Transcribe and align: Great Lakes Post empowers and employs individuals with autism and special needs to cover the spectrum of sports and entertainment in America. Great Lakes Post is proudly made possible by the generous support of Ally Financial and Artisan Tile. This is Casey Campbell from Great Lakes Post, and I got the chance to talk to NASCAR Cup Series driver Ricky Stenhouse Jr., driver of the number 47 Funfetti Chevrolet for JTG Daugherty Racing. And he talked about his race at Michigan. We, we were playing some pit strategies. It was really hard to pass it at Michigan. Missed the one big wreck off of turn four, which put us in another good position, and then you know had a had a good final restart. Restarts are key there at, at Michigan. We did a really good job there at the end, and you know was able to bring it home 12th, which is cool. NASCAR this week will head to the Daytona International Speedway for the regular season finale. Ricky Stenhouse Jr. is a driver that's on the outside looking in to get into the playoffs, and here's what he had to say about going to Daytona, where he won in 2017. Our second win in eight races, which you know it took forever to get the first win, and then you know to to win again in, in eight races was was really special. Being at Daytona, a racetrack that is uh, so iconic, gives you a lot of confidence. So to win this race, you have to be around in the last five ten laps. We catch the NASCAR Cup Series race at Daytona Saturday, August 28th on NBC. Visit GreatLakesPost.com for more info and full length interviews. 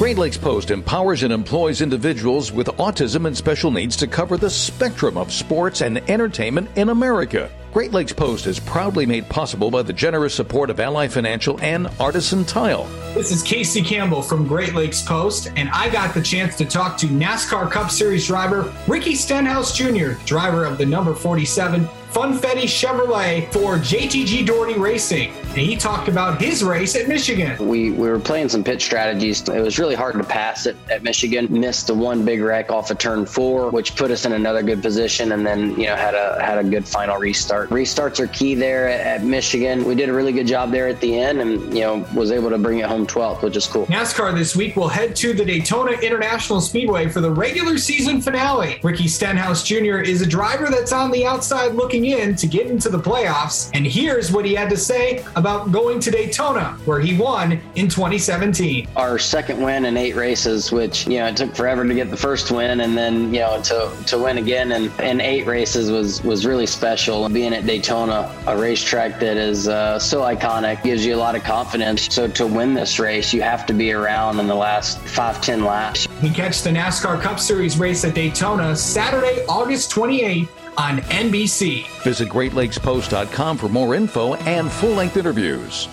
Great 0.00 0.16
Lakes 0.16 0.38
Post 0.38 0.70
empowers 0.70 1.24
and 1.24 1.30
employs 1.30 1.82
individuals 1.82 2.50
with 2.50 2.68
autism 2.78 3.26
and 3.26 3.36
special 3.36 3.70
needs 3.70 3.96
to 3.96 4.06
cover 4.06 4.38
the 4.38 4.48
spectrum 4.48 5.18
of 5.18 5.30
sports 5.30 5.82
and 5.82 5.98
entertainment 6.08 6.70
in 6.76 6.88
America. 6.88 7.50
Great 7.74 7.92
Lakes 7.92 8.14
Post 8.14 8.46
is 8.46 8.58
proudly 8.58 9.04
made 9.04 9.28
possible 9.28 9.70
by 9.70 9.82
the 9.82 9.92
generous 9.92 10.34
support 10.34 10.70
of 10.70 10.80
Ally 10.80 11.06
Financial 11.06 11.60
and 11.60 11.86
Artisan 12.00 12.46
Tile. 12.46 12.84
This 13.12 13.30
is 13.30 13.42
Casey 13.42 13.82
Campbell 13.82 14.22
from 14.22 14.48
Great 14.48 14.74
Lakes 14.74 15.02
Post, 15.02 15.52
and 15.54 15.68
I 15.68 15.90
got 15.90 16.14
the 16.14 16.22
chance 16.22 16.56
to 16.56 16.64
talk 16.64 16.96
to 16.96 17.06
NASCAR 17.06 17.70
Cup 17.70 17.90
Series 17.90 18.26
driver 18.26 18.72
Ricky 18.88 19.14
Stenhouse 19.14 19.76
Jr., 19.76 20.12
driver 20.24 20.64
of 20.64 20.78
the 20.78 20.86
number 20.86 21.14
47 21.14 21.86
Funfetti 22.12 22.64
Chevrolet 22.64 23.52
for 23.52 23.76
JTG 23.76 24.44
Daugherty 24.44 24.78
Racing. 24.78 25.32
And 25.50 25.58
he 25.58 25.76
talked 25.76 26.08
about 26.08 26.40
his 26.40 26.62
race 26.62 26.94
at 26.94 27.08
Michigan. 27.08 27.56
We, 27.58 27.90
we 27.90 28.08
were 28.08 28.20
playing 28.20 28.48
some 28.48 28.62
pit 28.62 28.80
strategies. 28.80 29.48
It 29.48 29.60
was 29.60 29.80
really 29.80 29.96
hard 29.96 30.14
to 30.14 30.22
pass 30.22 30.66
it 30.66 30.76
at 30.88 31.02
Michigan. 31.02 31.48
Missed 31.50 31.88
the 31.88 31.94
one 31.94 32.24
big 32.24 32.40
wreck 32.40 32.70
off 32.70 32.90
of 32.92 32.98
turn 32.98 33.26
four, 33.26 33.70
which 33.70 33.96
put 33.96 34.12
us 34.12 34.24
in 34.24 34.32
another 34.32 34.62
good 34.62 34.80
position, 34.80 35.32
and 35.32 35.44
then 35.44 35.70
you 35.70 35.86
know 35.86 35.96
had 35.96 36.14
a 36.14 36.40
had 36.40 36.58
a 36.58 36.62
good 36.62 36.86
final 36.86 37.16
restart. 37.16 37.68
Restarts 37.70 38.20
are 38.20 38.28
key 38.28 38.54
there 38.54 38.88
at, 38.88 39.00
at 39.00 39.24
Michigan. 39.24 39.84
We 39.84 39.96
did 39.96 40.08
a 40.08 40.12
really 40.12 40.32
good 40.32 40.46
job 40.46 40.70
there 40.70 40.86
at 40.86 41.00
the 41.00 41.18
end, 41.18 41.40
and 41.40 41.74
you 41.74 41.80
know 41.80 42.06
was 42.14 42.30
able 42.30 42.50
to 42.50 42.58
bring 42.58 42.78
it 42.78 42.86
home 42.86 43.04
12th, 43.04 43.42
which 43.42 43.56
is 43.56 43.66
cool. 43.66 43.86
NASCAR 43.86 44.32
this 44.36 44.54
week 44.54 44.76
will 44.76 44.88
head 44.88 45.16
to 45.16 45.32
the 45.32 45.44
Daytona 45.44 45.92
International 45.92 46.60
Speedway 46.60 47.08
for 47.08 47.20
the 47.20 47.30
regular 47.30 47.76
season 47.76 48.20
finale. 48.20 48.78
Ricky 48.84 49.08
Stenhouse 49.08 49.64
Jr. 49.64 49.98
is 49.98 50.22
a 50.22 50.26
driver 50.26 50.68
that's 50.70 50.92
on 50.92 51.10
the 51.10 51.26
outside 51.26 51.74
looking 51.74 51.99
in 52.04 52.36
to 52.36 52.46
get 52.46 52.66
into 52.66 52.88
the 52.88 52.98
playoffs, 52.98 53.70
and 53.74 53.86
here's 53.86 54.32
what 54.32 54.44
he 54.44 54.54
had 54.54 54.70
to 54.70 54.76
say 54.76 55.24
about 55.36 55.72
going 55.72 56.00
to 56.00 56.10
Daytona, 56.10 56.78
where 56.84 57.00
he 57.00 57.16
won 57.16 57.60
in 57.74 57.88
2017. 57.88 58.88
Our 58.96 59.18
second 59.18 59.62
win 59.62 59.84
in 59.84 59.96
eight 59.96 60.16
races, 60.16 60.72
which 60.72 61.06
you 61.06 61.18
know 61.18 61.26
it 61.26 61.36
took 61.36 61.54
forever 61.54 61.86
to 61.86 61.94
get 61.94 62.10
the 62.10 62.16
first 62.16 62.50
win, 62.50 62.80
and 62.80 62.96
then 62.96 63.32
you 63.34 63.40
know 63.40 63.60
to 63.62 63.92
to 64.06 64.18
win 64.18 64.38
again 64.38 64.72
in, 64.72 64.90
in 65.00 65.20
eight 65.20 65.46
races 65.46 65.90
was 65.90 66.22
was 66.22 66.46
really 66.46 66.66
special. 66.66 67.28
Being 67.28 67.54
at 67.54 67.66
Daytona, 67.66 68.34
a 68.46 68.56
racetrack 68.56 69.20
that 69.20 69.36
is 69.36 69.68
uh, 69.68 69.98
so 69.98 70.22
iconic, 70.22 70.82
gives 70.82 71.04
you 71.04 71.14
a 71.14 71.16
lot 71.16 71.34
of 71.34 71.44
confidence. 71.44 72.12
So 72.12 72.28
to 72.28 72.46
win 72.46 72.74
this 72.74 72.98
race, 72.98 73.32
you 73.32 73.42
have 73.42 73.66
to 73.66 73.72
be 73.72 73.92
around 73.92 74.40
in 74.40 74.46
the 74.46 74.54
last 74.54 74.98
five 75.00 75.40
ten 75.40 75.64
laps. 75.64 76.06
We 76.22 76.30
catch 76.30 76.62
the 76.62 76.70
NASCAR 76.70 77.20
Cup 77.20 77.40
Series 77.40 77.78
race 77.78 78.04
at 78.04 78.14
Daytona 78.14 78.76
Saturday, 78.76 79.44
August 79.48 79.90
28th 79.90 80.48
on 80.76 80.98
NBC. 80.98 81.86
Visit 82.02 82.28
GreatLakesPost.com 82.28 83.56
for 83.58 83.68
more 83.68 83.94
info 83.94 84.34
and 84.34 84.70
full 84.70 84.90
length 84.92 85.16
interviews. 85.16 85.88